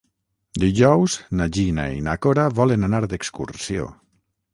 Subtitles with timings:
[0.61, 3.87] Dijous na Gina i na Cora volen anar d'excursió.